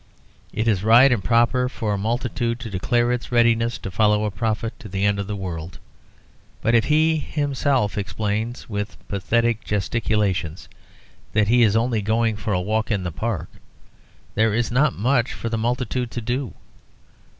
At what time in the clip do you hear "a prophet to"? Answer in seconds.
4.25-4.89